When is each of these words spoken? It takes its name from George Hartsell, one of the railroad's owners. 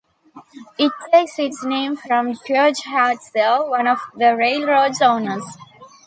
It 0.79 0.91
takes 1.11 1.37
its 1.37 1.63
name 1.63 1.95
from 1.95 2.33
George 2.33 2.79
Hartsell, 2.81 3.69
one 3.69 3.85
of 3.85 3.99
the 4.15 4.35
railroad's 4.35 4.99
owners. 4.99 5.43